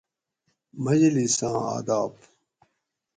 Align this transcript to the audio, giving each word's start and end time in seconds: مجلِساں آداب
مجلِساں 0.83 1.57
آداب 1.75 2.13